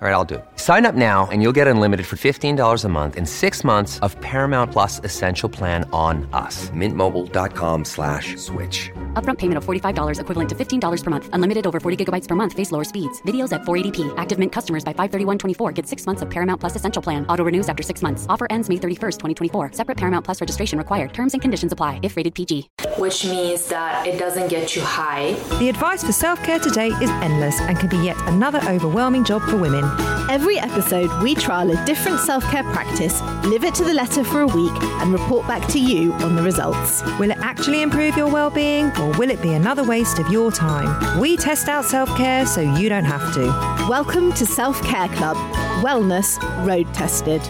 [0.00, 0.44] All right, I'll do it.
[0.54, 4.14] Sign up now and you'll get unlimited for $15 a month and six months of
[4.20, 6.70] Paramount Plus Essential Plan on us.
[6.70, 8.92] Mintmobile.com slash switch.
[9.14, 11.28] Upfront payment of $45 equivalent to $15 per month.
[11.32, 12.52] Unlimited over 40 gigabytes per month.
[12.52, 13.20] Face lower speeds.
[13.22, 14.14] Videos at 480p.
[14.16, 17.26] Active Mint customers by 531.24 get six months of Paramount Plus Essential Plan.
[17.26, 18.24] Auto renews after six months.
[18.28, 19.18] Offer ends May 31st,
[19.50, 19.72] 2024.
[19.72, 21.12] Separate Paramount Plus registration required.
[21.12, 22.70] Terms and conditions apply if rated PG.
[22.98, 25.32] Which means that it doesn't get you high.
[25.58, 29.42] The advice for self care today is endless and can be yet another overwhelming job
[29.42, 29.87] for women.
[30.30, 34.42] Every episode, we trial a different self care practice, live it to the letter for
[34.42, 37.02] a week, and report back to you on the results.
[37.18, 40.52] Will it actually improve your well being or will it be another waste of your
[40.52, 41.18] time?
[41.18, 43.46] We test out self care so you don't have to.
[43.88, 45.36] Welcome to Self Care Club
[45.82, 47.40] Wellness Road Tested.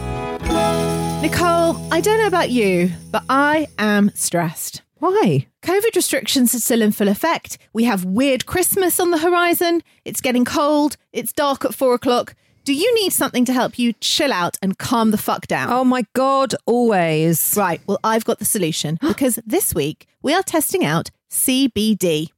[1.20, 4.82] Nicole, I don't know about you, but I am stressed.
[5.00, 5.46] Why?
[5.62, 7.58] COVID restrictions are still in full effect.
[7.72, 9.82] We have weird Christmas on the horizon.
[10.04, 10.96] It's getting cold.
[11.12, 12.34] It's dark at four o'clock.
[12.64, 15.72] Do you need something to help you chill out and calm the fuck down?
[15.72, 17.54] Oh my God, always.
[17.56, 22.28] Right, well, I've got the solution because this week we are testing out CBD.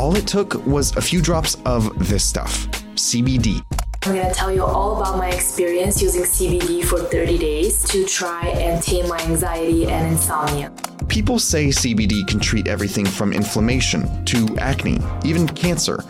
[0.00, 3.62] All it took was a few drops of this stuff CBD.
[4.06, 8.46] I'm gonna tell you all about my experience using CBD for 30 days to try
[8.50, 10.70] and tame my anxiety and insomnia.
[11.08, 16.04] People say CBD can treat everything from inflammation to acne, even cancer.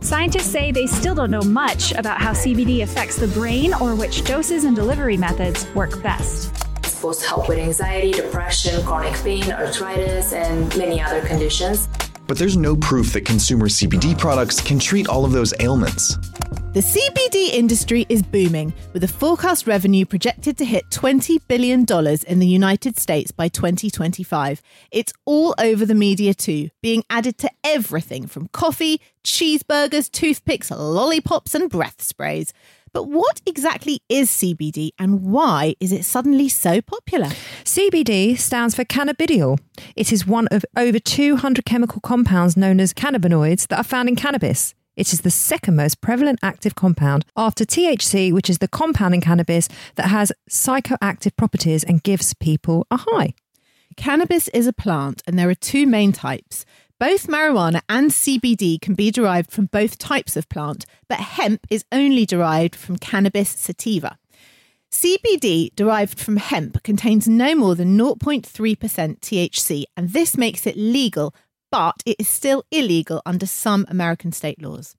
[0.00, 4.24] Scientists say they still don't know much about how CBD affects the brain or which
[4.24, 6.54] doses and delivery methods work best.
[6.78, 11.90] It's supposed to help with anxiety, depression, chronic pain, arthritis, and many other conditions.
[12.26, 16.16] But there's no proof that consumer CBD products can treat all of those ailments.
[16.72, 21.80] The CBD industry is booming, with a forecast revenue projected to hit $20 billion
[22.26, 24.62] in the United States by 2025.
[24.90, 31.54] It's all over the media too, being added to everything from coffee, cheeseburgers, toothpicks, lollipops,
[31.54, 32.54] and breath sprays.
[32.94, 37.28] But what exactly is CBD and why is it suddenly so popular?
[37.64, 39.58] CBD stands for cannabidiol.
[39.94, 44.16] It is one of over 200 chemical compounds known as cannabinoids that are found in
[44.16, 44.74] cannabis.
[44.94, 49.20] It is the second most prevalent active compound after THC, which is the compound in
[49.20, 53.34] cannabis that has psychoactive properties and gives people a high.
[53.96, 56.64] Cannabis is a plant, and there are two main types.
[56.98, 61.84] Both marijuana and CBD can be derived from both types of plant, but hemp is
[61.90, 64.18] only derived from cannabis sativa.
[64.90, 68.44] CBD derived from hemp contains no more than 0.3%
[69.20, 71.34] THC, and this makes it legal,
[71.72, 74.94] but it is still illegal under some American state laws.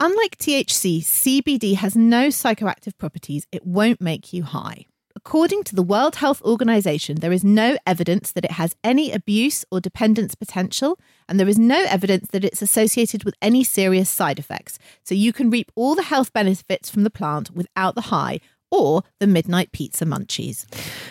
[0.00, 4.86] Unlike THC, CBD has no psychoactive properties, it won't make you high.
[5.14, 9.64] According to the World Health Organization, there is no evidence that it has any abuse
[9.70, 10.98] or dependence potential,
[11.28, 14.80] and there is no evidence that it's associated with any serious side effects.
[15.04, 18.40] So you can reap all the health benefits from the plant without the high
[18.72, 20.66] or the midnight pizza munchies.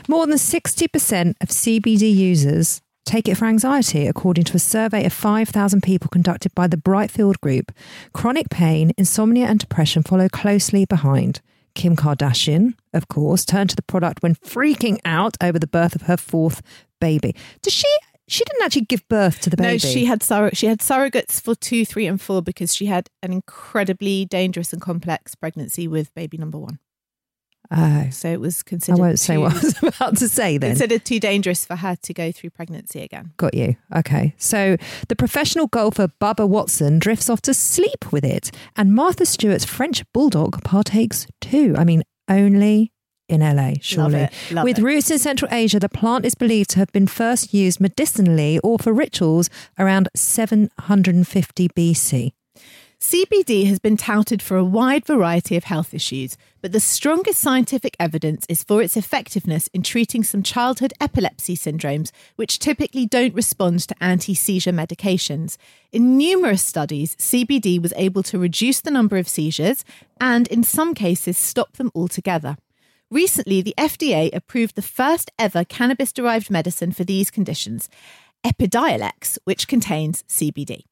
[0.10, 5.14] More than 60% of CBD users take it for anxiety, according to a survey of
[5.14, 7.72] 5,000 people conducted by the Brightfield Group.
[8.14, 11.42] Chronic pain, insomnia, and depression follow closely behind.
[11.74, 16.04] Kim Kardashian, of course, turned to the product when freaking out over the birth of
[16.04, 16.62] her fourth
[17.00, 17.36] baby.
[17.62, 17.88] Does she?
[18.28, 19.74] She didn't actually give birth to the baby.
[19.74, 23.10] No, she had surro- she had surrogates for two, three, and four because she had
[23.22, 26.80] an incredibly dangerous and complex pregnancy with baby number one.
[27.72, 29.00] Oh, So it was considered.
[29.00, 30.72] I won't say too- what I was about to say then.
[30.72, 33.32] Considered too dangerous for her to go through pregnancy again.
[33.38, 33.76] Got you.
[33.96, 34.36] Okay.
[34.38, 34.76] So
[35.08, 40.04] the professional golfer Bubba Watson drifts off to sleep with it, and Martha Stewart's French
[40.14, 41.74] bulldog partakes too.
[41.78, 42.92] I mean, only
[43.30, 44.20] in LA, surely.
[44.24, 44.82] it, love with it.
[44.84, 48.78] roots in Central Asia, the plant is believed to have been first used medicinally or
[48.78, 52.32] for rituals around 750 BC.
[53.02, 57.98] CBD has been touted for a wide variety of health issues, but the strongest scientific
[58.00, 63.80] evidence is for its effectiveness in treating some childhood epilepsy syndromes, which typically don't respond
[63.80, 65.58] to anti seizure medications.
[65.92, 69.84] In numerous studies, CBD was able to reduce the number of seizures
[70.22, 72.56] and, in some cases, stop them altogether.
[73.10, 77.90] Recently, the FDA approved the first ever cannabis derived medicine for these conditions,
[78.46, 80.84] Epidiolex, which contains CBD.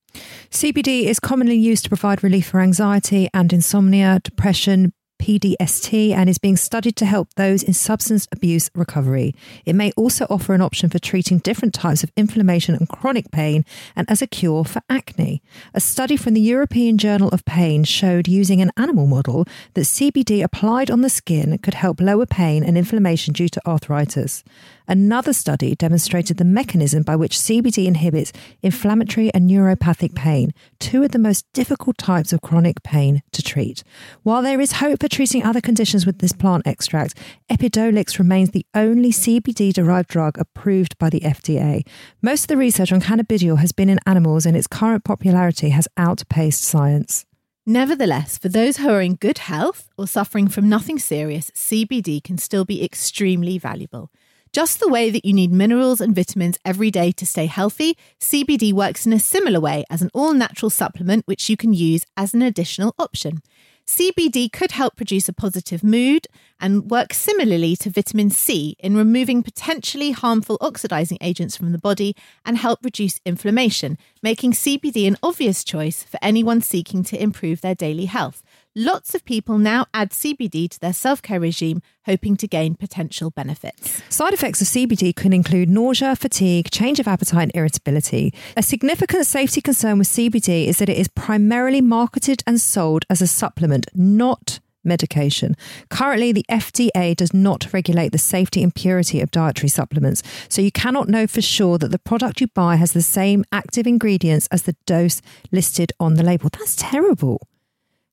[0.51, 6.37] CBD is commonly used to provide relief for anxiety and insomnia, depression, PDST and is
[6.37, 9.35] being studied to help those in substance abuse recovery.
[9.65, 13.65] It may also offer an option for treating different types of inflammation and chronic pain
[13.95, 15.41] and as a cure for acne.
[15.73, 20.43] A study from the European Journal of Pain showed using an animal model that CBD
[20.43, 24.43] applied on the skin could help lower pain and inflammation due to arthritis.
[24.87, 28.33] Another study demonstrated the mechanism by which CBD inhibits
[28.63, 33.83] inflammatory and neuropathic pain, two of the most difficult types of chronic pain to treat.
[34.23, 37.15] While there is hope for treating other conditions with this plant extract,
[37.51, 41.87] Epidiolex remains the only CBD derived drug approved by the FDA.
[42.21, 45.87] Most of the research on cannabidiol has been in animals, and its current popularity has
[45.97, 47.25] outpaced science.
[47.65, 52.37] Nevertheless, for those who are in good health or suffering from nothing serious, CBD can
[52.37, 54.09] still be extremely valuable.
[54.51, 58.73] Just the way that you need minerals and vitamins every day to stay healthy, CBD
[58.73, 62.33] works in a similar way as an all natural supplement which you can use as
[62.33, 63.43] an additional option.
[63.89, 66.27] CBD could help produce a positive mood
[66.59, 72.15] and work similarly to vitamin C in removing potentially harmful oxidizing agents from the body
[72.45, 77.73] and help reduce inflammation, making CBD an obvious choice for anyone seeking to improve their
[77.73, 78.43] daily health.
[78.75, 83.31] Lots of people now add CBD to their self care regime, hoping to gain potential
[83.31, 84.03] benefits.
[84.09, 88.31] Side effects of CBD can include nausea, fatigue, change of appetite, and irritability.
[88.55, 93.23] A significant safety concern with CBD is that it is primarily marketed and sold as
[93.23, 95.55] a supplement, not medication.
[95.89, 100.71] Currently, the FDA does not regulate the safety and purity of dietary supplements, so you
[100.71, 104.63] cannot know for sure that the product you buy has the same active ingredients as
[104.63, 106.49] the dose listed on the label.
[106.51, 107.48] That's terrible.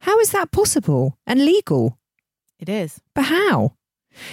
[0.06, 1.98] How is that possible and legal?
[2.60, 3.00] It is.
[3.12, 3.72] But how?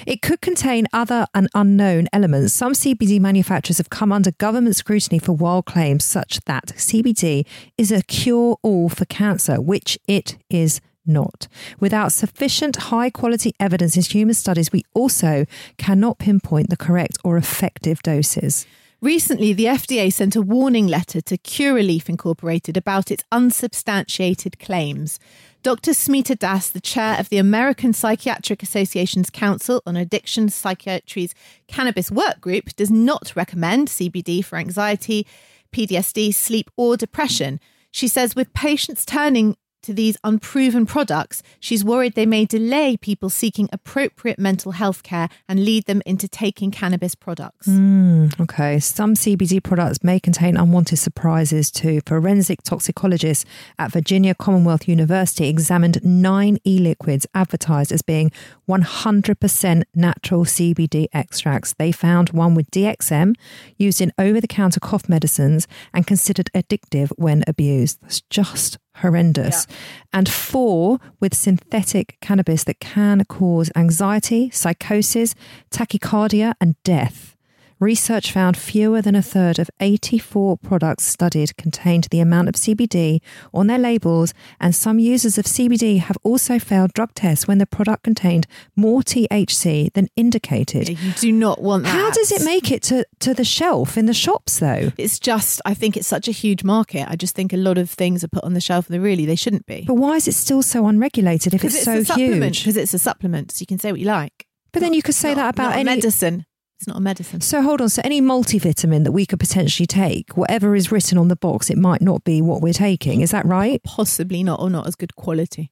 [0.06, 2.54] It could contain other and unknown elements.
[2.54, 7.92] Some CBD manufacturers have come under government scrutiny for wild claims such that CBD is
[7.92, 11.48] a cure all for cancer, which it is not.
[11.80, 15.48] Without sufficient high quality evidence in human studies, we also
[15.80, 18.68] cannot pinpoint the correct or effective doses.
[19.04, 25.20] Recently, the FDA sent a warning letter to Curaleaf Incorporated about its unsubstantiated claims.
[25.62, 25.92] Dr.
[25.92, 31.36] Smita Das, the chair of the American Psychiatric Association's Council on Addiction Psychiatry's
[31.68, 35.28] Cannabis Work Group, does not recommend CBD for anxiety,
[35.74, 37.60] PTSD, sleep, or depression.
[37.92, 43.30] She says with patients turning to these unproven products, she's worried they may delay people
[43.30, 47.68] seeking appropriate mental health care and lead them into taking cannabis products.
[47.68, 48.80] Mm, okay.
[48.80, 52.02] Some CBD products may contain unwanted surprises too.
[52.06, 53.46] Forensic toxicologists
[53.78, 58.32] at Virginia Commonwealth University examined nine e liquids advertised as being
[58.68, 61.74] 100% natural CBD extracts.
[61.74, 63.36] They found one with DXM
[63.78, 68.02] used in over the counter cough medicines and considered addictive when abused.
[68.02, 69.68] That's just horrendous.
[69.70, 69.76] Yeah.
[70.14, 75.36] And four with synthetic cannabis that can cause anxiety, psychosis,
[75.72, 77.36] tachycardia, and death.
[77.84, 83.20] Research found fewer than a third of 84 products studied contained the amount of CBD
[83.54, 87.66] on their labels, and some users of CBD have also failed drug tests when the
[87.66, 88.48] product contained
[88.78, 90.98] more THC than indicated.
[90.98, 91.90] You do not want that.
[91.90, 94.94] How does it make it to, to the shelf in the shops, though?
[94.98, 97.06] It's just, I think it's such a huge market.
[97.10, 99.26] I just think a lot of things are put on the shelf and they really
[99.26, 99.84] they shouldn't be.
[99.86, 102.60] But why is it still so unregulated if it's, it's so huge?
[102.60, 104.48] Because it's a supplement, so you can say what you like.
[104.72, 106.46] But then you could say not, that about any medicine.
[106.84, 107.40] It's not a medicine.
[107.40, 107.88] So hold on.
[107.88, 111.78] So any multivitamin that we could potentially take, whatever is written on the box, it
[111.78, 113.22] might not be what we're taking.
[113.22, 113.82] Is that right?
[113.84, 115.72] Possibly not, or not as good quality.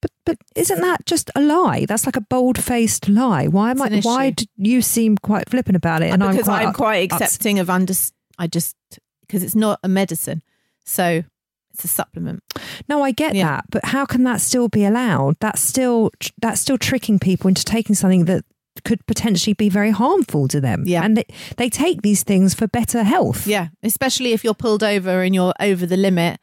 [0.00, 1.84] But but isn't that just a lie?
[1.84, 3.46] That's like a bold faced lie.
[3.46, 4.00] Why am I?
[4.00, 6.14] Why do you seem quite flippant about it?
[6.14, 7.92] And because I'm quite, I'm quite accepting of under.
[8.38, 8.74] I just
[9.20, 10.42] because it's not a medicine,
[10.86, 11.24] so
[11.74, 12.42] it's a supplement.
[12.88, 13.48] No, I get yeah.
[13.48, 15.36] that, but how can that still be allowed?
[15.40, 18.46] That's still that's still tricking people into taking something that
[18.84, 20.84] could potentially be very harmful to them.
[20.86, 21.04] Yeah.
[21.04, 23.46] And they, they take these things for better health.
[23.46, 23.68] Yeah.
[23.82, 26.40] Especially if you're pulled over and you're over the limit,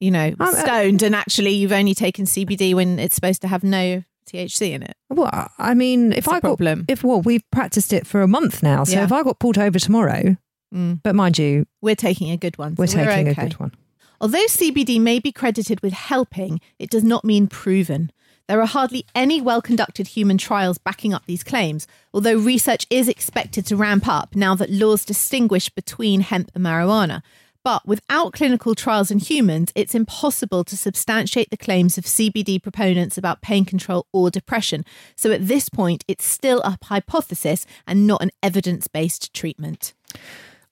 [0.00, 3.48] you know, um, stoned, uh, and actually you've only taken CBD when it's supposed to
[3.48, 4.96] have no THC in it.
[5.08, 6.80] Well, I mean, if it's I problem.
[6.80, 8.84] got, if well, we've practiced it for a month now.
[8.84, 9.04] So yeah.
[9.04, 10.36] if I got pulled over tomorrow,
[10.74, 11.00] mm.
[11.02, 12.74] but mind you, we're taking a good one.
[12.76, 13.42] We're taking we're okay.
[13.42, 13.72] a good one.
[14.20, 18.10] Although CBD may be credited with helping, it does not mean proven.
[18.48, 23.08] There are hardly any well conducted human trials backing up these claims, although research is
[23.08, 27.22] expected to ramp up now that laws distinguish between hemp and marijuana.
[27.62, 33.18] But without clinical trials in humans, it's impossible to substantiate the claims of CBD proponents
[33.18, 34.86] about pain control or depression.
[35.16, 39.92] So at this point, it's still a hypothesis and not an evidence based treatment.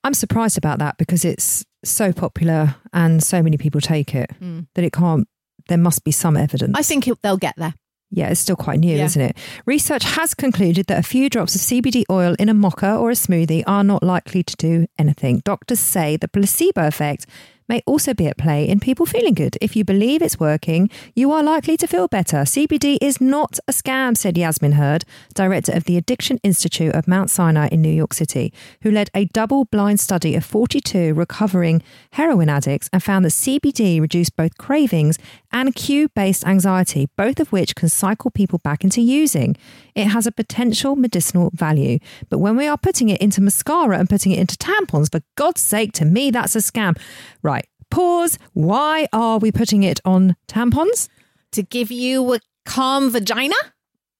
[0.03, 4.65] I'm surprised about that because it's so popular and so many people take it mm.
[4.73, 5.27] that it can't,
[5.67, 6.73] there must be some evidence.
[6.77, 7.73] I think it, they'll get there.
[8.09, 9.03] Yeah, it's still quite new, Yeah.
[9.05, 9.37] isn't it?
[9.65, 13.15] Research has concluded that a few drops of CBD oil in a mocha or a
[13.15, 15.41] smoothie are not likely to do anything.
[15.43, 17.25] Doctors say the placebo effect
[17.69, 19.57] may also be at play in people feeling good.
[19.59, 22.45] If you believe it's working, you are likely to feel better.
[22.45, 27.29] CBD is not a scam, said Yasmin Hurd, director of the Addiction Institute of Mount
[27.29, 31.81] Sinai in New York City, who led a double blind study of 42 recovering
[32.13, 35.19] heroin addicts and found that CBD reduced both cravings
[35.51, 39.55] and cue based anxiety, both of which can cycle people back into using.
[39.95, 41.99] It has a potential medicinal value.
[42.29, 45.61] But when we are putting it into mascara and putting it into tampons, for God's
[45.61, 46.97] sake, to me, that's a scam.
[47.41, 47.65] Right.
[47.89, 48.37] Pause.
[48.53, 51.07] Why are we putting it on tampons?
[51.53, 53.55] To give you a calm vagina?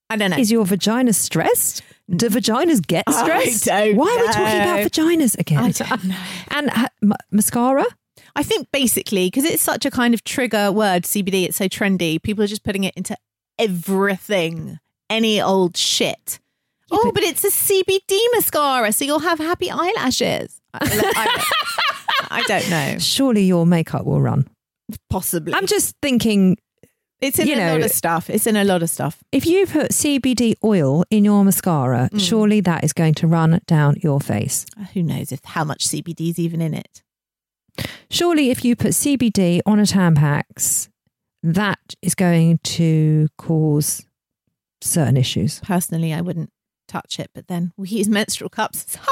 [0.10, 0.38] I don't know.
[0.38, 1.82] Is your vagina stressed?
[2.10, 3.68] Do vaginas get stressed?
[3.68, 5.60] Why are we talking about vaginas again?
[5.60, 6.16] I don't know.
[6.52, 7.86] And uh, m- mascara?
[8.36, 12.22] I think basically, because it's such a kind of trigger word, CBD, it's so trendy,
[12.22, 13.16] people are just putting it into
[13.58, 14.80] everything,
[15.10, 16.40] any old shit.
[16.92, 20.62] oh, but it's a CBD mascara, so you'll have happy eyelashes.
[20.74, 22.98] I don't know.
[23.00, 24.48] Surely your makeup will run.
[25.10, 25.54] Possibly.
[25.54, 26.58] I'm just thinking
[27.20, 28.30] it's in you a know- lot of stuff.
[28.30, 29.18] It's in a lot of stuff.
[29.32, 32.20] if you put CBD oil in your mascara, Mm.
[32.22, 34.66] surely that is going to run down your face.
[34.94, 37.02] Who knows if how much CBD is even in it?
[38.10, 40.90] Surely, if you put CBD on a Tampax,
[41.44, 44.06] that is going to cause
[44.82, 45.60] certain issues.
[45.60, 46.52] Personally, I wouldn't
[46.88, 48.98] touch it, but then we use menstrual cups.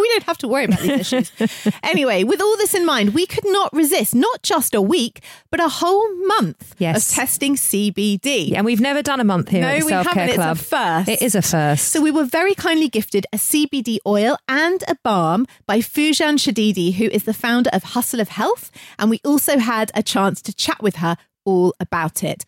[0.00, 1.30] We don't have to worry about these issues.
[1.82, 5.20] anyway, with all this in mind, we could not resist not just a week,
[5.50, 7.10] but a whole month Yes.
[7.10, 8.54] of testing CBD.
[8.54, 10.28] And we've never done a month here No, at the we Self Care haven't.
[10.30, 10.58] It's a Club.
[11.04, 11.08] first.
[11.08, 11.88] It is a first.
[11.88, 16.94] So we were very kindly gifted a CBD oil and a balm by Fujan Shadidi,
[16.94, 18.70] who is the founder of Hustle of Health.
[18.98, 22.44] And we also had a chance to chat with her all about it.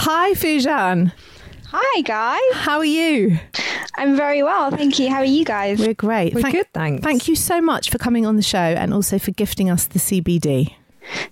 [0.00, 1.12] Hi, Fujan.
[1.72, 2.40] Hi, guys.
[2.54, 3.36] How are you?
[3.96, 4.70] I'm very well.
[4.70, 5.08] Thank you.
[5.10, 5.80] How are you guys?
[5.80, 6.34] We're great.
[6.34, 7.02] We're Thank- good, thanks.
[7.02, 9.98] Thank you so much for coming on the show and also for gifting us the
[9.98, 10.74] CBD.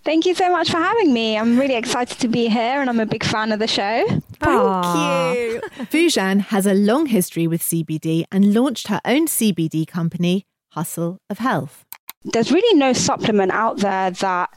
[0.05, 1.39] Thank you so much for having me.
[1.39, 4.05] I'm really excited to be here and I'm a big fan of the show.
[4.41, 5.61] Thank you.
[5.87, 11.39] Fujan has a long history with CBD and launched her own CBD company, Hustle of
[11.39, 11.86] Health.
[12.33, 14.51] There's really no supplement out there that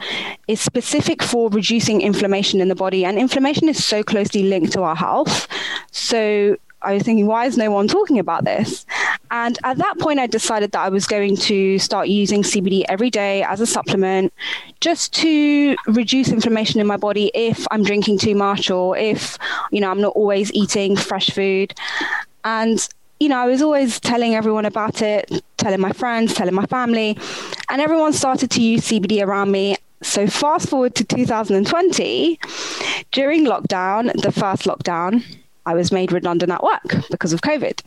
[0.47, 4.81] is specific for reducing inflammation in the body, and inflammation is so closely linked to
[4.83, 5.47] our health.
[5.91, 8.85] So I was thinking, why is no one talking about this?
[9.31, 13.09] And at that point, I decided that I was going to start using CBD every
[13.09, 14.33] day as a supplement
[14.79, 19.37] just to reduce inflammation in my body if I'm drinking too much or if,
[19.71, 21.73] you know, I'm not always eating fresh food.
[22.43, 22.87] And
[23.19, 27.17] you know, I was always telling everyone about it, telling my friends, telling my family,
[27.69, 29.75] and everyone started to use CBD around me.
[30.01, 32.39] So, fast forward to 2020,
[33.11, 35.23] during lockdown, the first lockdown,
[35.69, 37.79] I was made redundant at work because of COVID.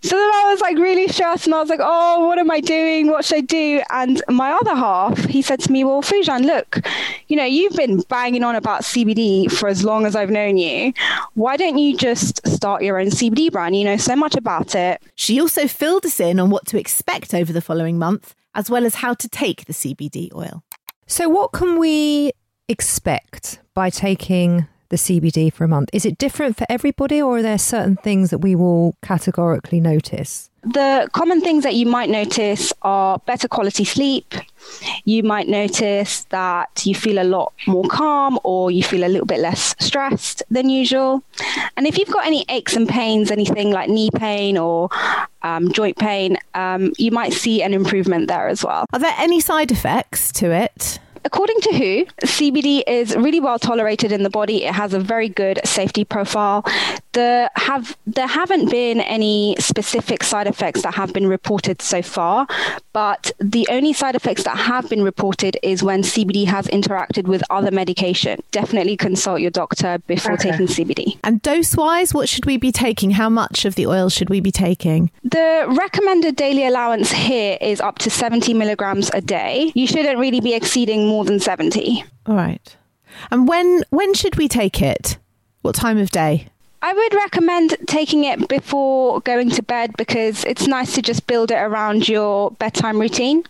[0.00, 2.60] So then I was like really stressed and I was like, oh, what am I
[2.60, 3.08] doing?
[3.08, 3.82] What should I do?
[3.90, 6.80] And my other half, he said to me, well, Fujan, look,
[7.28, 10.94] you know, you've been banging on about CBD for as long as I've known you.
[11.34, 13.76] Why don't you just start your own CBD brand?
[13.76, 15.02] You know so much about it.
[15.16, 18.86] She also filled us in on what to expect over the following month, as well
[18.86, 20.62] as how to take the CBD oil.
[21.06, 22.32] So, what can we
[22.68, 25.90] expect by taking the CBD for a month?
[25.92, 30.50] Is it different for everybody, or are there certain things that we will categorically notice?
[30.66, 34.34] The common things that you might notice are better quality sleep.
[35.04, 39.26] You might notice that you feel a lot more calm or you feel a little
[39.26, 41.22] bit less stressed than usual.
[41.76, 44.88] And if you've got any aches and pains, anything like knee pain or
[45.42, 48.86] um, joint pain, um, you might see an improvement there as well.
[48.92, 50.98] Are there any side effects to it?
[51.26, 54.64] According to WHO, CBD is really well tolerated in the body.
[54.64, 56.64] It has a very good safety profile.
[57.16, 62.46] There have there haven't been any specific side effects that have been reported so far,
[62.92, 67.42] but the only side effects that have been reported is when CBD has interacted with
[67.48, 68.42] other medication.
[68.50, 71.18] Definitely consult your doctor before taking CBD.
[71.24, 73.12] And dose wise, what should we be taking?
[73.12, 75.10] How much of the oil should we be taking?
[75.24, 79.72] The recommended daily allowance here is up to 70 milligrams a day.
[79.74, 82.04] You shouldn't really be exceeding more than 70.
[82.26, 82.76] All right.
[83.30, 85.16] And when when should we take it?
[85.62, 86.48] What time of day?
[86.82, 91.50] I would recommend taking it before going to bed because it's nice to just build
[91.50, 93.44] it around your bedtime routine.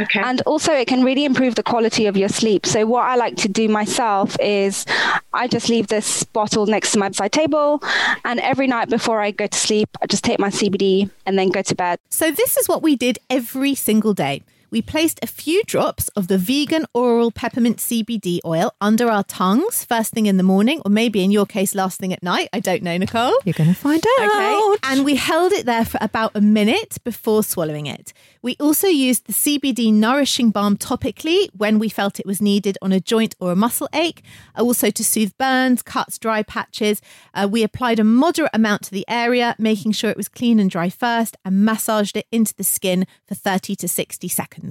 [0.00, 0.20] Okay.
[0.20, 2.66] And also, it can really improve the quality of your sleep.
[2.66, 4.84] So, what I like to do myself is
[5.32, 7.82] I just leave this bottle next to my bedside table,
[8.24, 11.50] and every night before I go to sleep, I just take my CBD and then
[11.50, 11.98] go to bed.
[12.10, 14.42] So, this is what we did every single day.
[14.72, 19.84] We placed a few drops of the vegan oral peppermint CBD oil under our tongues
[19.84, 22.48] first thing in the morning, or maybe in your case, last thing at night.
[22.54, 23.34] I don't know, Nicole.
[23.44, 24.30] You're going to find out.
[24.30, 24.78] Okay.
[24.84, 28.14] And we held it there for about a minute before swallowing it.
[28.40, 32.92] We also used the CBD nourishing balm topically when we felt it was needed on
[32.92, 34.22] a joint or a muscle ache,
[34.58, 37.02] also to soothe burns, cuts, dry patches.
[37.34, 40.70] Uh, we applied a moderate amount to the area, making sure it was clean and
[40.70, 44.61] dry first, and massaged it into the skin for 30 to 60 seconds.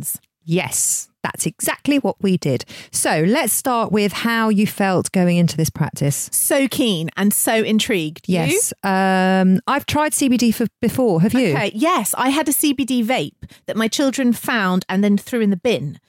[0.43, 2.65] Yes, that's exactly what we did.
[2.91, 6.29] So let's start with how you felt going into this practice.
[6.33, 8.27] So keen and so intrigued.
[8.27, 8.35] You?
[8.39, 11.21] Yes, um, I've tried CBD for before.
[11.21, 11.51] Have you?
[11.53, 11.71] Okay.
[11.75, 15.57] Yes, I had a CBD vape that my children found and then threw in the
[15.57, 15.99] bin.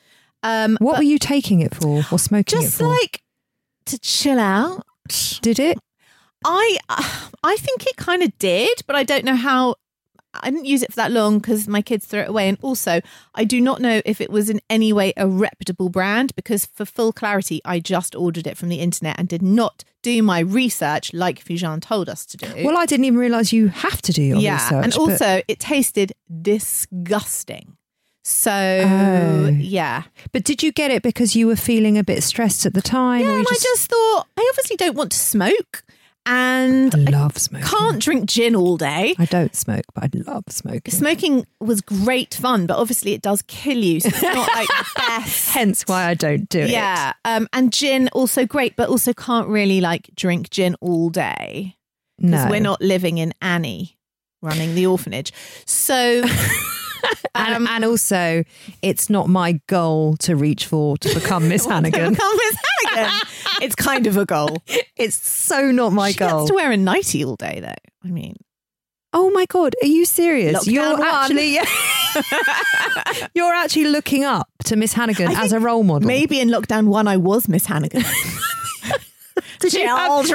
[0.42, 2.90] Um, What were you taking it for or smoking just it for?
[2.90, 3.22] Just like
[3.86, 4.82] to chill out?
[5.42, 5.78] Did it?
[6.44, 6.78] I
[7.44, 9.76] I think it kind of did, but I don't know how.
[10.34, 13.00] I didn't use it for that long because my kids threw it away, and also
[13.34, 16.34] I do not know if it was in any way a reputable brand.
[16.36, 20.22] Because for full clarity, I just ordered it from the internet and did not do
[20.22, 22.64] my research like Fujan told us to do.
[22.64, 24.84] Well, I didn't even realise you have to do your yeah, research.
[24.84, 26.12] and but- also it tasted
[26.86, 27.76] disgusting.
[28.24, 29.48] So Oh.
[29.58, 32.80] yeah, But did you get it because you were feeling a bit stressed at the
[32.82, 33.22] time?
[33.22, 35.82] yeah, or you and I just thought I obviously don't want to smoke,
[36.26, 37.66] and I love smoking.
[37.66, 39.14] can't drink gin all day.
[39.18, 40.92] I don't smoke, but I love smoking.
[40.94, 44.00] Smoking was great fun, but obviously it does kill you.
[44.00, 45.48] So it's not like the best.
[45.50, 46.70] Hence why I don't do it.
[46.70, 47.12] Yeah.
[47.24, 51.76] Um, and gin also great, but also can't really like drink gin all day
[52.18, 52.50] because No.
[52.50, 53.98] we're not living in Annie
[54.42, 55.32] running the orphanage.
[55.66, 56.22] So
[57.34, 58.44] And, um, and also,
[58.82, 62.12] it's not my goal to reach for to become Miss Hannigan.
[62.12, 62.56] become Miss
[62.94, 63.20] Hannigan.
[63.62, 64.58] it's kind of a goal.
[64.96, 66.40] It's so not my she goal.
[66.40, 68.08] gets to wear a nightie all day, though.
[68.08, 68.36] I mean,
[69.14, 70.66] Oh my god, are you serious?
[70.66, 71.02] Lockdown you're one.
[71.02, 71.58] actually
[73.34, 76.06] you're actually looking up to Miss Hannigan as a role model.
[76.06, 78.04] maybe in lockdown one, I was Miss Hannigan.
[79.62, 80.28] Have-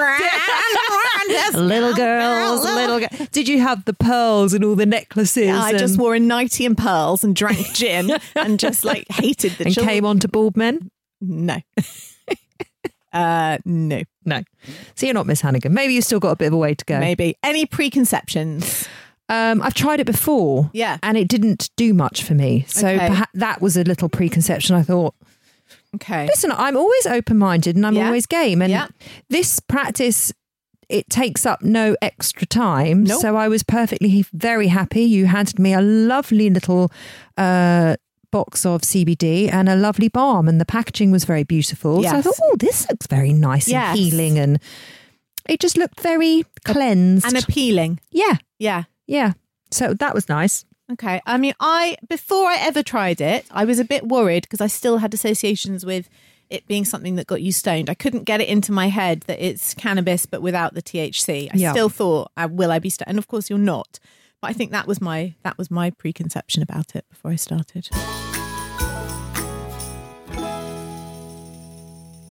[1.55, 3.29] little girls, little girls.
[3.31, 5.47] Did you have the pearls and all the necklaces?
[5.47, 9.53] Yeah, I just wore a nightie and pearls and drank gin and just like hated
[9.53, 9.93] the and children.
[9.95, 10.89] came on to bald men.
[11.21, 11.57] No.
[13.13, 14.41] uh, no, No,
[14.95, 15.73] so you're not Miss Hannigan.
[15.73, 16.99] Maybe you still got a bit of a way to go.
[16.99, 17.35] maybe.
[17.43, 18.87] Any preconceptions?
[19.29, 20.69] Um, I've tried it before.
[20.73, 20.97] Yeah.
[21.03, 22.65] and it didn't do much for me.
[22.67, 23.07] So Okay.
[23.09, 24.75] perhaps that was a little preconception.
[24.75, 25.15] I thought,
[25.95, 26.25] Okay.
[26.27, 28.05] listen, I'm always open minded and I'm Yeah.
[28.07, 28.61] always game.
[28.61, 28.87] And Yeah.
[29.29, 30.31] this practice,
[30.89, 33.03] it takes up no extra time.
[33.03, 33.21] Nope.
[33.21, 35.01] So I was perfectly very happy.
[35.03, 36.91] You handed me a lovely little
[37.37, 37.95] uh,
[38.31, 42.03] box of CBD and a lovely balm, and the packaging was very beautiful.
[42.03, 43.89] So I thought, oh, this looks very nice Yes.
[43.91, 44.37] and healing.
[44.37, 44.59] And
[45.47, 47.25] it just looked very cleansed.
[47.25, 47.99] And appealing.
[48.11, 48.83] yeah, Yeah.
[49.07, 49.33] yeah.
[49.71, 50.65] So that was nice.
[50.91, 51.21] Okay.
[51.25, 54.67] I mean, I before I ever tried it, I was a bit worried because I
[54.67, 56.09] still had associations with
[56.49, 57.89] it being something that got you stoned.
[57.89, 61.49] I couldn't get it into my head that it's cannabis but without the THC.
[61.53, 61.71] I Yeah.
[61.71, 63.09] still thought, uh, will I be stoned?
[63.09, 63.99] And of course, you're not.
[64.41, 67.89] But I think that was my that was my preconception about it before I started.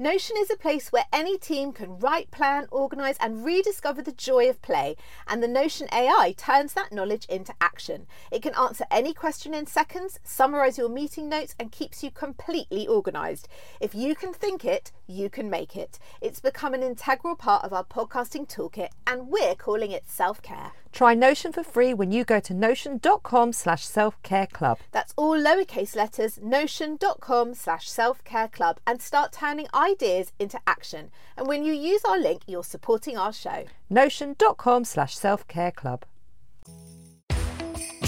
[0.00, 4.48] Notion is a place where any team can write, plan, organise, and rediscover the joy
[4.48, 4.94] of play.
[5.26, 8.06] And the Notion AI turns that knowledge into action.
[8.30, 12.86] It can answer any question in seconds, summarise your meeting notes, and keeps you completely
[12.86, 13.48] organised.
[13.80, 15.98] If you can think it, you can make it.
[16.20, 20.72] It's become an integral part of our podcasting toolkit, and we're calling it self care.
[20.92, 24.78] Try Notion for free when you go to notion.com slash self-care club.
[24.90, 31.10] That's all lowercase letters, notion.com slash self care club, and start turning ideas into action.
[31.36, 33.64] And when you use our link, you're supporting our show.
[33.90, 36.04] Notion.com slash self-care club.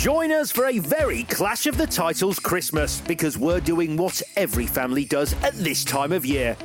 [0.01, 4.67] Join us for a very Clash of the Titles Christmas because we're doing what every
[4.67, 6.57] family does at this time of year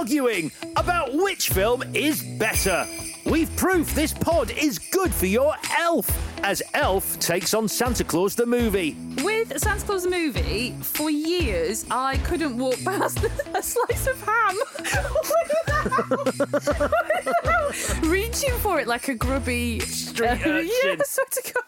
[0.00, 2.86] arguing about which film is better.
[3.26, 6.08] We've proof this pod is good for your elf
[6.42, 8.96] as Elf takes on Santa Claus the movie.
[9.22, 13.18] With Santa Claus the movie, for years I couldn't walk past
[13.54, 14.56] a slice of ham
[17.34, 20.70] without reaching for it like a grubby Street uh, urchin.
[20.84, 21.64] Yeah, I swear to God.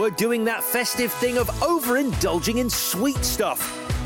[0.00, 3.60] We're doing that festive thing of overindulging in sweet stuff.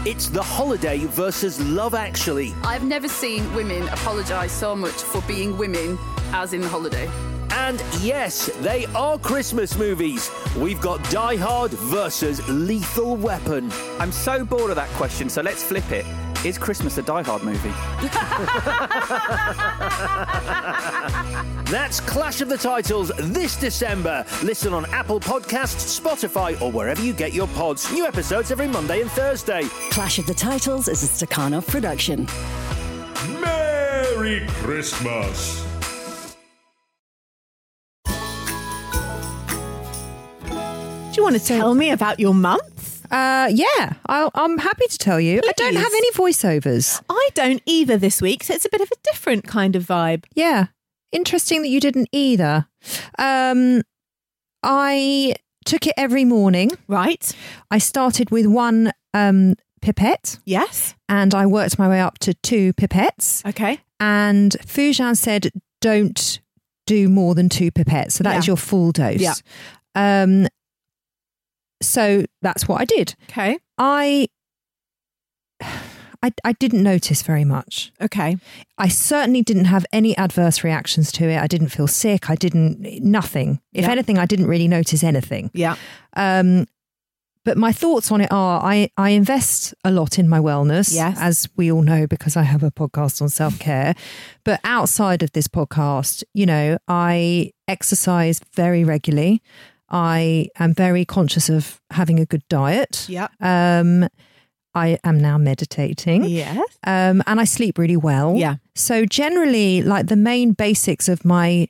[0.05, 2.53] It's the holiday versus love actually.
[2.65, 5.97] I've never seen women apologise so much for being women
[6.33, 7.09] as in the holiday.
[7.51, 10.33] And yes, they are Christmas movies.
[10.57, 13.71] We've got Die Hard versus Lethal Weapon.
[14.01, 16.07] I'm so bored of that question, so let's flip it.
[16.45, 17.71] Is Christmas a Die Hard movie?
[21.71, 24.27] That's Clash of the Titles this December.
[24.43, 27.91] Listen on Apple Podcasts, Spotify, or wherever you get your pods.
[27.93, 29.63] New episodes every Monday and Thursday.
[29.91, 32.27] Clash of the Titles is a Stakhanov production.
[33.41, 35.65] Merry Christmas.
[38.05, 38.13] Do
[41.21, 42.74] you want to tell me about your month?
[43.15, 45.41] Uh, yeah, I'll, I'm happy to tell you.
[45.47, 47.01] I don't have any voiceovers.
[47.09, 50.25] I don't either this week, so it's a bit of a different kind of vibe.
[50.35, 50.67] Yeah,
[51.13, 52.67] interesting that you didn't either.
[53.19, 53.83] Um,
[54.63, 56.73] I took it every morning.
[56.89, 57.33] Right.
[57.71, 60.39] I started with one um, pipette.
[60.45, 60.95] Yes.
[61.09, 63.47] And I worked my way up to two pipettes.
[63.49, 63.79] Okay.
[64.01, 65.51] And Fujan said,
[65.81, 66.41] don't
[66.87, 68.13] do more than two pipettes.
[68.13, 68.51] So that is Yeah.
[68.51, 69.21] your full dose.
[69.21, 69.35] Yeah.
[69.95, 70.49] Um,
[71.85, 73.15] so that's what I did.
[73.31, 73.59] Okay.
[73.79, 74.29] I,
[76.23, 77.93] I I didn't notice very much.
[78.01, 78.39] Okay.
[78.79, 81.39] I certainly didn't have any adverse reactions to it.
[81.39, 82.31] I didn't feel sick.
[82.31, 83.61] I didn't nothing.
[83.75, 83.91] If Yeah.
[83.93, 85.51] anything, I didn't really notice anything.
[85.53, 85.77] Yeah.
[86.17, 86.67] Um,
[87.45, 91.19] but my thoughts on it are I, I invest a lot in my wellness, Yes.
[91.21, 93.95] as we all know, because I have a podcast on self care.
[94.45, 99.43] but outside of this podcast, you know, I exercise very regularly.
[99.95, 103.07] I am very conscious of having a good diet.
[103.09, 103.29] Yeah.
[103.41, 104.09] Um,
[104.75, 106.25] I am now meditating.
[106.25, 106.59] Yes.
[106.85, 108.35] Um, and I sleep really well.
[108.37, 108.57] Yeah.
[108.75, 111.69] So generally, like the main basics of my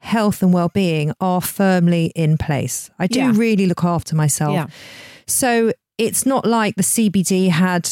[0.00, 2.90] health and well-being are firmly in place.
[2.98, 3.32] I do Yeah.
[3.36, 4.54] really look after myself.
[4.54, 4.66] Yeah.
[5.28, 7.88] So it's not like the CBD had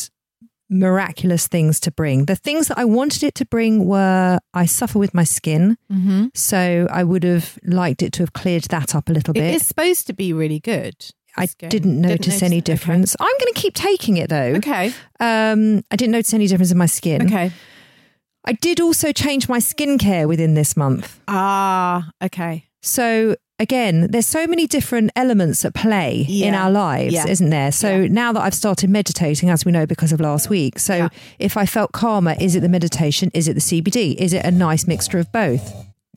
[0.71, 2.27] miraculous things to bring.
[2.27, 5.77] The things that I wanted it to bring were I suffer with my skin.
[5.91, 6.27] Mm-hmm.
[6.35, 9.55] So I would have liked it to have cleared that up a little bit.
[9.55, 10.95] It's supposed to be really good.
[11.37, 11.71] I good.
[11.71, 12.59] didn't notice any it.
[12.59, 12.73] Okay.
[12.73, 13.15] difference.
[13.21, 14.55] I'm going to keep taking it though.
[14.57, 14.93] Okay.
[15.21, 17.27] Um, I didn't notice any difference in my skin.
[17.27, 17.53] Okay.
[18.45, 21.21] I did also change my skincare within this month.
[21.29, 22.65] Ah, okay.
[22.83, 27.27] So again, there's so many different elements at play in our lives, Yeah.
[27.27, 27.73] isn't there?
[27.73, 30.79] So now that I've started meditating, as we know, because of last week.
[30.79, 31.09] So Yeah.
[31.39, 33.31] if I felt calmer, is it the meditation?
[33.35, 34.13] Is it the CBD?
[34.19, 35.73] Is it a nice mixture of both?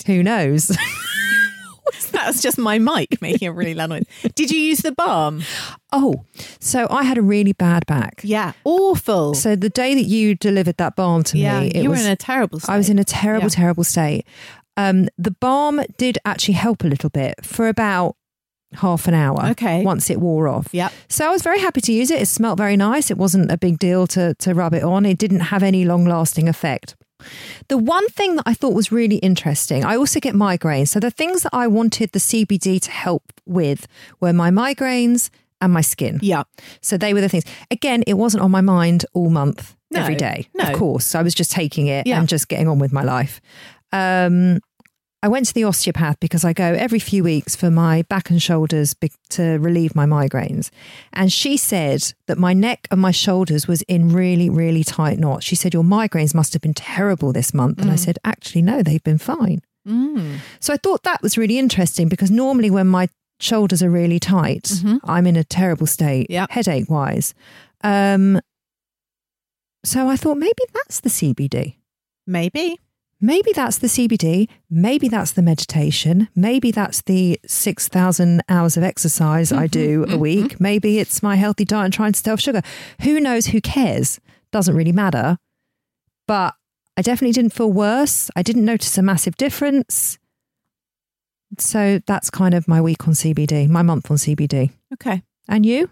[0.08, 0.76] Who knows?
[2.12, 4.04] That's just my mic making a really loud noise.
[4.36, 5.42] Did you use the balm?
[5.92, 6.24] oh,
[6.60, 8.22] so I had a really bad back.
[8.24, 8.54] Yeah.
[8.64, 9.34] Awful.
[9.34, 12.06] So the day that you delivered that balm to yeah, me, it you was were
[12.06, 12.72] in a terrible state.
[12.74, 13.50] I was in a terrible, Yeah.
[13.50, 14.26] terrible state.
[14.78, 18.16] Um, the balm did actually help a little bit for about
[18.76, 19.48] half an hour.
[19.48, 19.84] Okay.
[19.84, 20.68] Once it wore off.
[20.72, 20.92] Yep.
[21.10, 22.22] So I was very happy to use it.
[22.22, 23.12] It smelled very nice.
[23.12, 25.06] It wasn't a big deal to to rub it on.
[25.06, 26.96] It didn't have any long lasting effect.
[27.68, 30.88] The one thing that I thought was really interesting, I also get migraines.
[30.88, 33.86] So the things that I wanted the CBD to help with
[34.20, 35.30] were my migraines
[35.60, 36.18] and my skin.
[36.24, 36.44] Yeah.
[36.82, 37.44] So they were the things.
[37.70, 40.48] Again, it wasn't on my mind all month, No, every day.
[40.56, 40.64] no.
[40.72, 41.14] Of course.
[41.14, 42.18] I was just taking it Yeah.
[42.20, 43.40] and just getting on with my life.
[43.92, 44.60] Um,
[45.24, 48.42] I went to the osteopath because I go every few weeks for my back and
[48.42, 50.72] shoulders be- to relieve my migraines.
[51.14, 55.46] And she said that my neck and my shoulders was in really, really tight knots.
[55.46, 57.80] She said, Your migraines must have been terrible this month.
[57.80, 58.00] And I Mm.
[58.00, 59.62] said, Actually, no, they've been fine.
[59.88, 60.38] Mm.
[60.60, 63.08] So I thought that was really interesting because normally when my
[63.40, 65.02] shoulders are really tight, Mhm.
[65.04, 66.48] I'm in a terrible state, Yeah.
[66.50, 67.36] headache wise.
[67.84, 68.40] Um,
[69.86, 71.76] so I thought maybe that's the CBD.
[72.26, 72.80] Maybe.
[73.24, 74.50] Maybe that's the CBD.
[74.70, 76.28] Maybe that's the meditation.
[76.36, 80.20] Maybe that's the 6,000 hours of exercise I mm-hmm, do a mm-hmm.
[80.20, 80.60] week.
[80.60, 82.62] Maybe it's my healthy diet and trying to stay off sugar.
[83.02, 83.48] Who knows?
[83.48, 84.20] Who cares?
[84.52, 85.38] Doesn't really matter.
[86.28, 86.56] But
[86.98, 88.32] I definitely didn't feel worse.
[88.36, 90.18] I didn't notice a massive difference.
[91.60, 94.72] So that's kind of my week on CBD, my month on CBD.
[94.94, 95.22] Okay.
[95.48, 95.90] And you?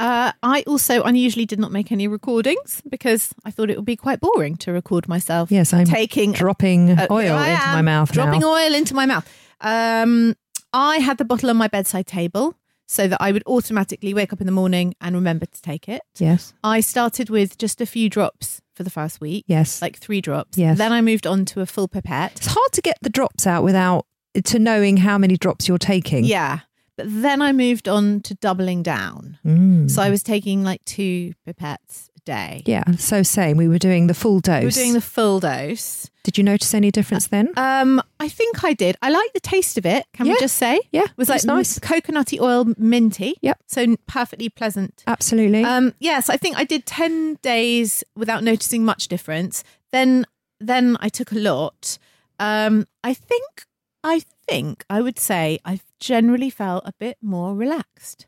[0.00, 3.96] Uh, I also unusually did not make any recordings because I thought it would be
[3.96, 5.50] quite boring to record myself.
[5.52, 8.48] Yes, I'm taking dropping Uh, oil into my mouth Dropping now.
[8.54, 9.28] oil into my mouth.
[9.60, 10.34] Um,
[10.72, 12.54] I had the bottle on my bedside table.
[12.92, 16.02] so that I would automatically wake up in the morning and remember to take it.
[16.18, 16.52] Yes.
[16.64, 19.44] I started with just a few drops for the first week.
[19.46, 19.80] Yes.
[19.80, 20.58] Like three drops.
[20.58, 20.76] Yes.
[20.76, 22.32] Then I moved on to a full pipette.
[22.38, 24.06] It's hard to get the drops out without
[24.42, 26.24] to knowing how many drops you're taking.
[26.24, 26.60] Yeah.
[27.00, 29.38] But then I moved on to doubling down.
[29.44, 29.90] Mm.
[29.90, 32.62] So I was taking like two pipettes a day.
[32.66, 33.56] Yeah, so same.
[33.56, 34.60] We were doing the full dose.
[34.60, 36.10] We were doing the full dose.
[36.22, 37.48] Did you notice any difference then?
[37.56, 38.96] Um, I think I did.
[39.00, 40.04] I like the taste of it.
[40.12, 40.34] Can Yeah.
[40.34, 40.78] we just say?
[40.92, 41.78] Yeah, it was like nice.
[41.78, 43.36] coconutty oil, minty.
[43.40, 43.58] Yep.
[43.66, 45.02] So perfectly pleasant.
[45.06, 45.64] Absolutely.
[45.64, 49.64] Um, yes, I think I did ten days without noticing much difference.
[49.92, 50.26] Then,
[50.60, 51.96] then I took a lot.
[52.38, 53.64] Um, I think,
[54.02, 58.26] I think I would say I've generally felt a bit more relaxed.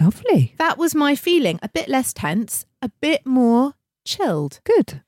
[0.00, 0.54] Lovely.
[0.58, 1.58] That was my feeling.
[1.62, 5.02] A bit less tense, a bit more chilled, Good.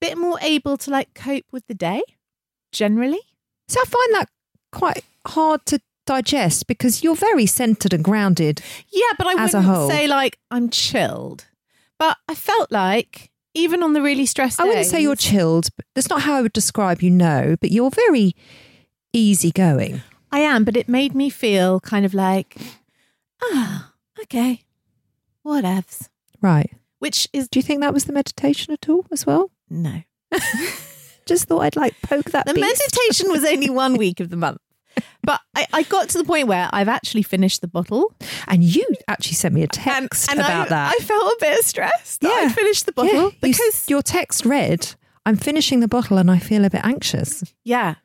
[0.00, 2.02] bit more able to like cope with the day.
[2.72, 3.20] Generally,
[3.68, 4.28] So I find that
[4.72, 8.62] quite hard to digest because you're very centered and grounded.
[8.92, 11.46] yeah, but I As wouldn't say like I'm chilled.
[11.98, 15.68] But I felt like even on the really stressed I wouldn't say you're chilled.
[15.76, 18.34] But that's not how I would describe you, no, but you're very
[19.12, 20.02] easygoing.
[20.32, 22.56] I am, but it made me feel kind of like,
[23.42, 23.92] ah,
[24.22, 24.62] okay,
[25.44, 26.08] whatevs.
[26.40, 26.70] Right.
[27.00, 29.50] Which is Do you think that was the meditation at all as well?
[29.68, 30.02] no.
[31.26, 32.80] Just thought I'd like poke that The beast.
[32.80, 34.58] meditation was only one week of the month.
[35.22, 38.12] But I, I got to the point where I've actually finished the bottle.
[38.48, 40.94] And you actually sent me a text and about I, that.
[40.98, 42.46] I felt a bit stressed that Yeah.
[42.48, 44.94] I'd finished the bottle Yeah, you because, your text read,
[45.24, 47.44] I'm finishing the bottle and I feel a bit anxious.
[47.64, 47.96] yeah.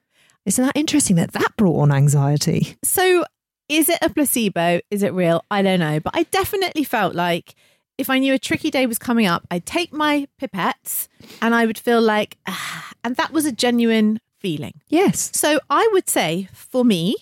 [0.46, 2.78] Isn't that interesting that that brought on anxiety?
[2.84, 3.26] So
[3.68, 4.80] is it a placebo?
[4.92, 5.44] Is it real?
[5.50, 6.00] I don't know.
[6.00, 7.56] But I definitely felt like
[7.98, 11.08] if I knew a tricky day was coming up, I'd take my pipettes
[11.42, 14.82] and I would feel like, ah, and that was a genuine feeling.
[14.88, 15.32] Yes.
[15.34, 17.16] So I would say for me,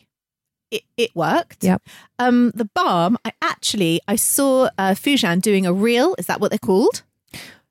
[0.71, 1.63] it, it worked.
[1.63, 1.83] Yep.
[2.19, 6.15] Um, the balm, I actually I saw uh, Fujan doing a reel.
[6.17, 7.03] Is that what they're called?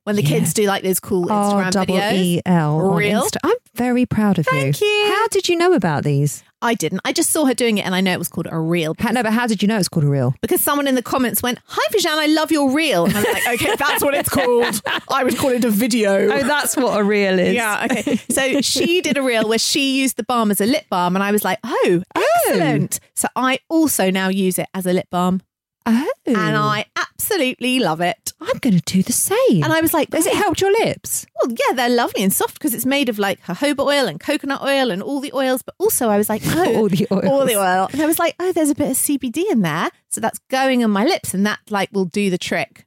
[0.05, 0.29] When the Yeah.
[0.31, 2.13] kids do like those cool R Instagram double videos.
[2.15, 3.37] E L on Insta.
[3.45, 4.61] I'm very proud of you.
[4.61, 5.05] Thank you.
[5.15, 6.43] How did you know about these?
[6.61, 7.01] I didn't.
[7.05, 9.11] I just saw her doing it, and I know it was called a reel How,
[9.11, 10.35] no, but how did you know it's called a reel?
[10.43, 13.61] because someone in the comments went, "Hi, Fujan, I love your reel." And I'm like,
[13.61, 14.81] "Okay, that's what it's called.
[15.09, 17.55] I would call it a video." Oh, that's what a reel is.
[17.55, 18.17] Yeah, okay.
[18.31, 21.23] So she did a reel where she used the balm as a lip balm, and
[21.23, 22.23] I was like, oh, oh.
[22.47, 22.99] excellent.
[23.15, 25.43] So I also now use it as a lip balm,
[25.85, 26.09] Oh.
[26.27, 26.85] and I
[27.23, 28.33] absolutely love it.
[28.41, 29.63] I'm going to do the same.
[29.63, 31.27] And I was like, Has it helped your lips?
[31.43, 34.63] Well, yeah, they're lovely and soft because it's made of like jojoba oil and coconut
[34.63, 35.63] oil and all the oils.
[35.63, 37.25] But also, I was like, oh, All the oils.
[37.25, 39.91] all the oil, and I was like, oh, there's a bit of CBD in there,
[40.09, 42.87] so that's going on my lips, and that like will do the trick.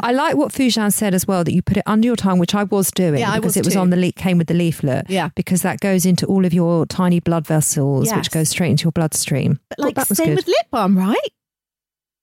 [0.00, 2.54] I like what Fujan said as well that you put it under your tongue, which
[2.54, 3.80] I was doing Yeah, because was it was too.
[3.80, 5.06] on the leaf, came with the leaflet.
[5.10, 5.28] Yeah.
[5.36, 8.16] because that goes into all of your tiny blood vessels, Yes.
[8.16, 9.60] which goes straight into your bloodstream.
[9.68, 10.36] But like that was same good.
[10.36, 11.16] with lip balm, right?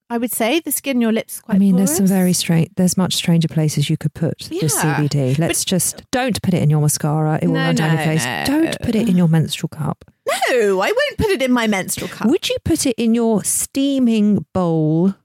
[0.09, 1.55] I would say the skin in your lips is quite.
[1.55, 2.69] I mean, there's some very strange.
[2.75, 4.95] There's much stranger places you could put this Yeah.
[4.97, 5.39] CBD.
[5.39, 7.39] Let's just don't put it in your mascara.
[7.41, 8.23] It will No, run down your face.
[8.23, 8.43] no.
[8.45, 10.05] Don't put it in your menstrual cup.
[10.27, 12.27] No, I won't put it in my menstrual cup.
[12.27, 15.15] Would you put it in your steaming bowl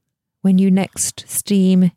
[0.41, 1.93] when you next steam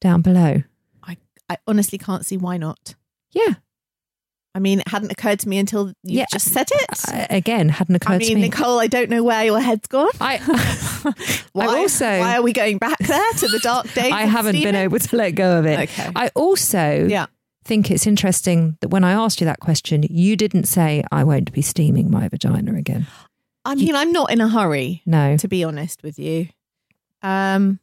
[0.00, 0.62] down below?
[1.02, 1.18] I,
[1.50, 2.94] I honestly can't see why not.
[3.32, 3.54] Yeah.
[4.56, 6.24] I mean, it hadn't occurred to me until you Yeah.
[6.32, 7.00] just said it.
[7.12, 8.40] Uh, again, hadn't occurred I mean, to me.
[8.40, 10.08] Nicole, I don't know where your head's gone.
[10.18, 10.38] I,
[11.52, 14.10] Why, I also why are we going back there to the dark days?
[14.12, 15.78] I haven't been able to let go of it.
[15.90, 16.10] Okay.
[16.16, 17.26] I also Yeah.
[17.66, 21.52] think it's interesting that when I asked you that question, you didn't say I won't
[21.52, 23.06] be steaming my vagina again.
[23.66, 25.36] I mean, I'm not in a hurry, No.
[25.36, 26.48] to be honest with you.
[27.22, 27.78] Um,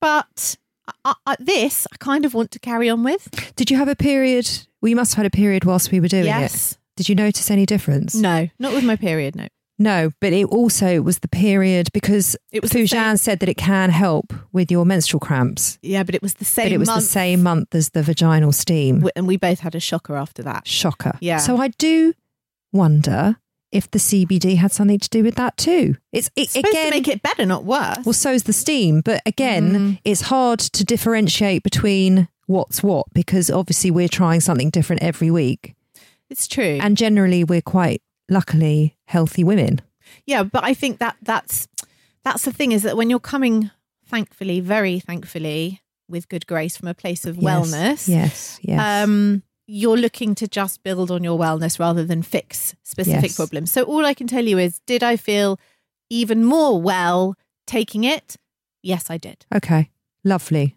[0.00, 0.56] but
[1.04, 3.52] I, I, this I kind of want to carry on with.
[3.56, 4.48] Did you have a period?
[4.82, 6.72] You must have had a period whilst we were doing Yes.
[6.72, 6.78] it.
[6.96, 8.14] Did you notice any difference?
[8.14, 9.36] No, not with my period.
[9.36, 9.46] No.
[9.80, 13.90] No, but it also was the period because It was Fujan said that it can
[13.90, 15.78] help with your menstrual cramps.
[15.82, 16.64] Yeah, but it was the same.
[16.66, 19.08] but it was month, the same month as the vaginal steam.
[19.14, 20.66] and we both had a shocker after that.
[20.66, 21.16] Shocker.
[21.20, 21.36] Yeah.
[21.36, 22.12] So I do
[22.72, 23.36] wonder
[23.70, 25.96] if the CBD had something to do with that too.
[26.12, 27.98] It's it, It's supposed again to make it better, not worse.
[28.04, 29.98] Well, so's the steam, but again, Mm.
[30.04, 35.74] it's hard to differentiate between what's what because obviously we're trying something different every week,
[36.28, 36.78] it's true.
[36.82, 39.80] and generally we're quite luckily healthy women.
[40.26, 41.68] Yeah, but I think that that's
[42.24, 43.70] that's the thing is that when you're coming,
[44.06, 49.04] thankfully, very thankfully, with good grace from a place of Yes, wellness, Yes, yes.
[49.04, 53.36] um, you're looking to just build on your wellness rather than fix specific Yes.
[53.36, 53.70] problems.
[53.70, 55.60] So all I can tell you is, did I feel
[56.08, 57.34] even more well
[57.66, 58.36] taking it?
[58.82, 59.44] Yes, I did.
[59.54, 59.90] okay,
[60.24, 60.76] lovely.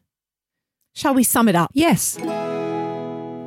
[0.93, 1.71] Shall we sum it up?
[1.73, 2.17] Yes.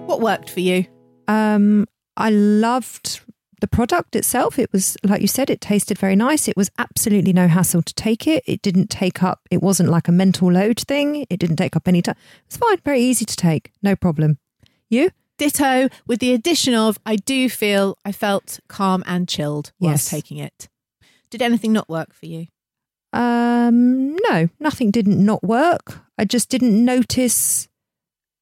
[0.06, 0.86] What worked for you?
[1.28, 3.20] Um, I loved
[3.60, 6.48] the product itself, it was, like you said, it tasted very nice.
[6.48, 8.44] It was absolutely no hassle to take it.
[8.46, 11.24] It didn't take up, it wasn't like a mental load thing.
[11.30, 12.16] It didn't take up any time.
[12.46, 14.38] It's fine, very easy to take, no problem.
[14.90, 15.10] You?
[15.38, 20.10] Ditto, with the addition of I do feel I felt calm and chilled whilst Yes.
[20.10, 20.68] taking it.
[21.30, 22.48] Did anything not work for you?
[23.14, 26.00] Um, no, nothing didn't not work.
[26.18, 27.68] I just didn't notice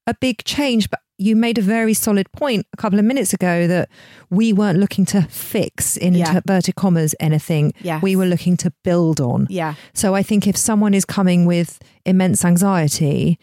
[0.06, 0.90] a big change.
[0.90, 3.88] But you made a very solid point a couple of minutes ago that
[4.30, 6.36] we weren't looking to fix in Yeah.
[6.38, 7.72] inverted commas anything.
[7.82, 8.02] Yes.
[8.02, 9.46] We were looking to build on.
[9.48, 9.74] Yeah.
[9.94, 13.38] So I think if someone is coming with immense anxiety,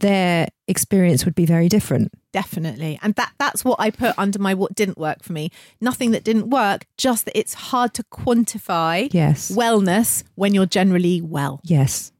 [0.00, 2.12] their experience would be very different.
[2.32, 2.98] Definitely.
[3.02, 5.50] And that that's what I put under my what didn't work for me.
[5.80, 9.50] Nothing that didn't work, just that it's hard to quantify Yes.
[9.50, 11.60] wellness when you're generally well.
[11.64, 12.12] Yes.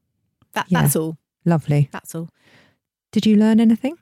[0.53, 0.81] That Yeah.
[0.81, 1.17] that's all.
[1.45, 1.89] Lovely.
[1.91, 2.29] That's all.
[3.11, 3.95] Did you learn anything?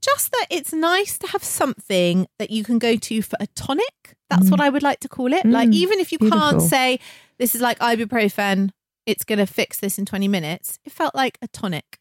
[0.00, 4.16] Just that it's nice to have something that you can go to for a tonic.
[4.30, 5.44] That's what I would like to call it.
[5.44, 6.98] like Mm, even if you can't say
[7.38, 8.70] this is like ibuprofen,
[9.06, 10.78] it's going to fix this in 20 minutes.
[10.84, 11.98] It felt like a tonic.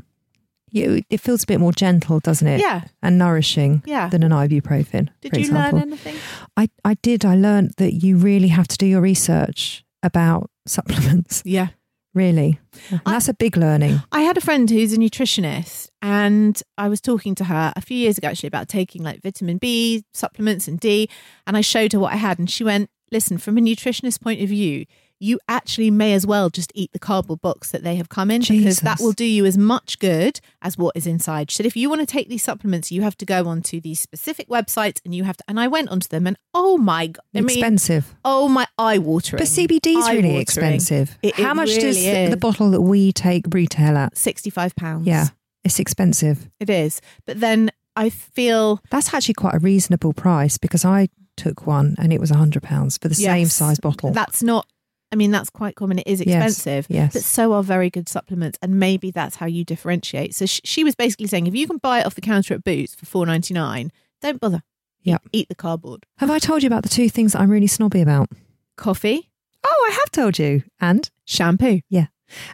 [0.72, 2.60] You, it feels a bit more gentle, doesn't it?
[2.62, 2.86] Yeah.
[3.04, 4.08] And nourishing Yeah.
[4.10, 5.10] than an ibuprofen.
[5.22, 5.80] Did you example.
[5.80, 6.16] learn anything?
[6.58, 7.26] I, I did.
[7.26, 11.42] I learned that you really have to do your research about supplements.
[11.46, 11.68] Yeah.
[12.14, 12.60] Really.
[12.90, 14.02] And that's a big learning.
[14.12, 17.96] I had a friend who's a nutritionist, and I was talking to her a few
[17.98, 21.08] years ago actually about taking like vitamin B supplements and D.
[21.48, 24.42] And I showed her what I had, and she went, Listen, from a nutritionist point
[24.42, 24.86] of view,
[25.22, 28.42] you actually may as well just eat the cardboard box that they have come in
[28.42, 31.52] because that will do you as much good as what is inside.
[31.52, 34.00] She said, if you want to take these supplements, you have to go onto these
[34.00, 35.44] specific websites and you have to.
[35.48, 38.16] And I went onto them, and oh my God, I mean, expensive.
[38.26, 39.40] oh my eye watering.
[39.40, 41.18] But CBD is really expensive.
[41.22, 44.18] It- it How much does really the, the bottle that we take retail at?
[44.18, 45.06] Sixty-five pounds.
[45.08, 45.28] Yeah,
[45.64, 46.50] it's expensive.
[46.60, 47.00] It is.
[47.26, 52.12] But then I feel That's actually quite a reasonable price because I took one and
[52.12, 54.12] it was hundred pounds for the same size bottle.
[54.12, 54.66] That's not.
[55.12, 56.00] I mean, that's quite common.
[56.00, 57.14] It is expensive, yes.
[57.14, 60.34] but so are very good supplements, and maybe that's how you differentiate.
[60.36, 62.64] So sh- she was basically saying, if you can buy it off the counter at
[62.64, 64.62] Boots for four ninety nine, don't bother.
[65.04, 65.24] Yep.
[65.34, 66.06] Eat the cardboard.
[66.18, 68.30] Have I told you about the two things that I'm really snobby about?
[68.78, 69.30] Coffee.
[69.66, 70.64] Oh, I have told you.
[70.80, 71.82] And shampoo.
[71.90, 72.08] Yeah.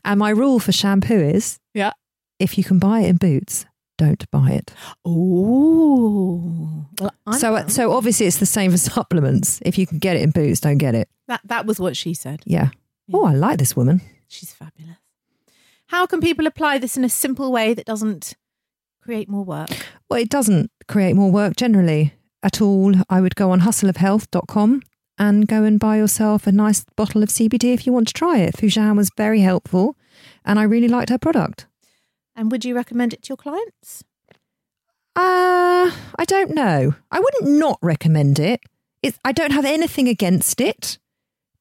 [0.05, 1.91] And my rule for shampoo is Yeah.
[2.39, 3.65] if you can buy it in Boots,
[3.97, 4.73] don't buy it.
[5.05, 6.85] Oh.
[6.99, 7.67] Well, so uh, know.
[7.67, 9.59] so obviously it's the same for supplements.
[9.65, 11.09] If you can get it in Boots, don't get it.
[11.27, 12.41] that that was what she said.
[12.45, 12.69] Yeah.
[13.13, 14.01] Oh, I like this woman.
[14.27, 14.97] She's fabulous.
[15.87, 18.33] How can people apply this in a simple way that doesn't
[19.01, 19.69] create more work?
[20.09, 22.93] Well, it doesn't create more work generally at all.
[23.09, 24.81] I would go on hustleofhealth.com
[25.17, 28.39] and go and buy yourself a nice bottle of CBD if you want to try
[28.39, 28.55] it.
[28.55, 29.95] Fujan was very helpful
[30.45, 31.67] and I really liked her product.
[32.37, 34.03] And would you recommend it to your clients?
[35.15, 36.93] Uh, I don't know.
[37.11, 38.61] I wouldn't not recommend it.
[39.01, 40.99] It's, I don't have anything against it,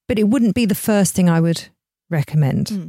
[0.08, 1.68] but it wouldn't be the first thing I would
[2.10, 2.86] recommend Hmm.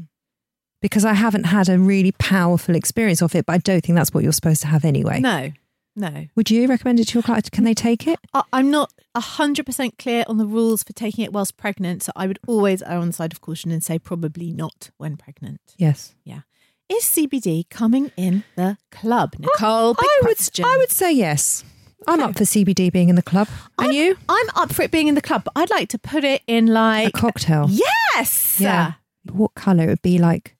[0.81, 4.13] because I haven't had a really powerful experience of it, but I don't think that's
[4.13, 5.21] what you're supposed to have anyway.
[5.21, 5.51] No,
[5.95, 6.27] no.
[6.35, 7.49] Would you recommend it to your client?
[7.51, 8.19] Can they take it?
[8.33, 12.27] I- I'm not 100% clear on the rules for taking it whilst pregnant, so I
[12.27, 15.61] would always err on the side of caution and say probably not when pregnant.
[15.77, 16.13] Yes.
[16.25, 16.41] Yeah.
[16.89, 19.35] Is CBD coming in the club?
[19.37, 20.37] Nicole, big I would.
[20.63, 21.63] I would say yes.
[22.07, 23.49] I'm up for CBD being in the club.
[23.77, 24.17] And you?
[24.29, 26.67] I'm up for it being in the club, but I'd like to put it in
[26.67, 27.67] like A cocktail.
[27.69, 28.57] Yes.
[28.59, 28.93] Yeah.
[29.29, 29.83] What colour?
[29.83, 30.55] It would be like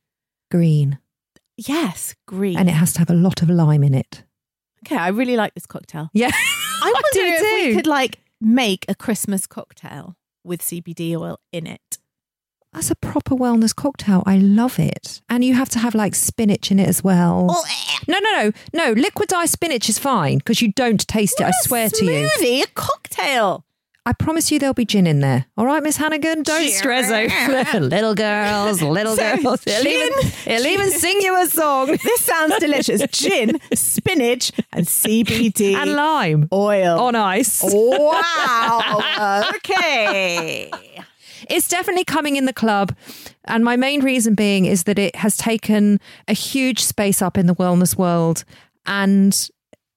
[0.51, 0.99] green.
[1.55, 2.57] Yes, green.
[2.57, 4.23] And it has to have a lot of lime in it.
[4.85, 6.09] okay, I really like this cocktail.
[6.13, 6.31] Yeah.
[6.83, 11.65] I wonder do if we could like make a Christmas cocktail with CBD oil in
[11.65, 11.97] it.
[12.73, 14.23] That's a proper wellness cocktail.
[14.25, 15.21] I love it.
[15.29, 17.47] And you have to have like spinach in it as well.
[17.49, 17.97] Oh, eh.
[18.07, 18.51] no, no, no.
[18.73, 21.45] No, liquidized spinach is fine because you don't taste it.
[21.45, 22.29] I swear to you.
[22.37, 23.63] Smoothie, a cocktail.
[24.05, 25.47] I promise you there'll be gin in there.
[25.57, 26.43] All right, Miss Hannigan?
[26.43, 26.71] Don't Gin.
[26.71, 29.63] stress over little girls, little So, girls.
[29.67, 31.87] It'll gin- even, it'll even sing you a song.
[32.03, 33.01] This sounds delicious.
[33.11, 37.59] Gin, spinach, and CBD and lime oil on ice.
[37.63, 39.51] Wow.
[39.55, 40.71] okay.
[41.49, 42.95] It's definitely coming in the club.
[43.45, 47.47] And my main reason being is that it has taken a huge space up in
[47.47, 48.43] the wellness world.
[48.85, 49.49] And,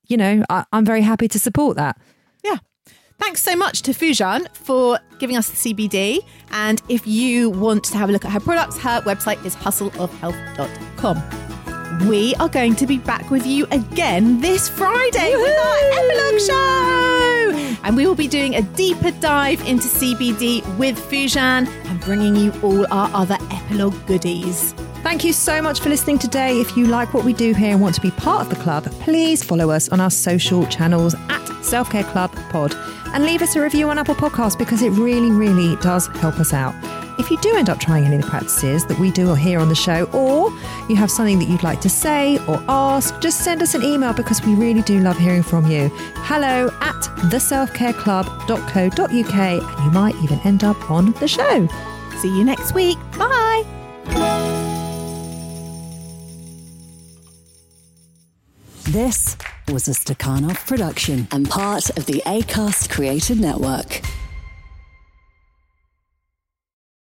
[0.07, 1.97] you know, I, I'm very happy to support that.
[2.43, 2.57] Yeah.
[3.19, 6.19] Thanks so much to Fujan for giving us the CBD.
[6.51, 12.07] And if you want to have a look at her products, her website is hustleofhealth.com.
[12.09, 17.30] We are going to be back with you again this Friday with our epilogue show.
[17.83, 22.51] And we will be doing a deeper dive into CBD with Fujan and bringing you
[22.61, 24.73] all our other epilogue goodies.
[25.03, 26.61] Thank you so much for listening today.
[26.61, 28.85] If you like what we do here and want to be part of the club,
[29.01, 32.75] please follow us on our social channels at Self Care Club Pod
[33.13, 36.53] and leave us a review on Apple Podcasts because it really, really does help us
[36.53, 37.00] out.
[37.19, 39.59] If you do end up trying any of the practices that we do or hear
[39.59, 40.49] on the show, or
[40.89, 44.13] you have something that you'd like to say or ask, just send us an email
[44.13, 45.91] because we really do love hearing from you.
[46.15, 46.95] Hello at
[47.31, 51.67] theselfcareclub.co.uk, and you might even end up on the show.
[52.19, 52.97] See you next week.
[53.17, 53.63] Bye.
[58.85, 59.37] This
[59.69, 64.01] was a Stakhanov production and part of the ACAST Creative Network.